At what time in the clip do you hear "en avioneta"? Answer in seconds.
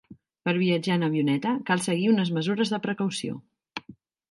0.99-1.51